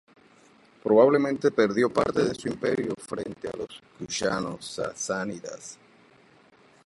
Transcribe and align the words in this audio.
Probablemente 0.81 1.51
perdió 1.51 1.87
parte 1.93 2.23
de 2.23 2.33
su 2.33 2.47
imperio 2.47 2.95
frente 2.95 3.47
a 3.49 3.55
los 3.55 3.79
kushano-sasánidas. 3.99 5.77